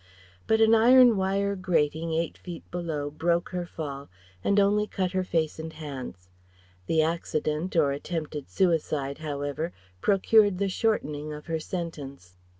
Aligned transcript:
But 0.47 0.59
an 0.61 0.73
iron 0.73 1.15
wire 1.15 1.55
grating 1.55 2.11
eight 2.11 2.35
feet 2.35 2.63
below 2.71 3.11
broke 3.11 3.49
her 3.49 3.67
fall 3.67 4.09
and 4.43 4.59
only 4.59 4.87
cut 4.87 5.11
her 5.11 5.23
face 5.23 5.59
and 5.59 5.71
hands. 5.71 6.31
The 6.87 7.03
accident 7.03 7.75
or 7.75 7.91
attempted 7.91 8.49
suicide, 8.49 9.19
however, 9.19 9.73
procured 10.01 10.57
the 10.57 10.69
shortening 10.69 11.31
of 11.31 11.45
her 11.45 11.59
sentence. 11.59 12.35